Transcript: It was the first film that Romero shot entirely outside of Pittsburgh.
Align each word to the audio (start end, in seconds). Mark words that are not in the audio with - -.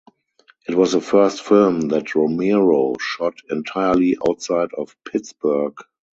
It 0.67 0.73
was 0.73 0.93
the 0.93 0.99
first 0.99 1.43
film 1.43 1.89
that 1.89 2.15
Romero 2.15 2.95
shot 2.99 3.35
entirely 3.51 4.17
outside 4.27 4.71
of 4.75 4.95
Pittsburgh. 5.05 5.77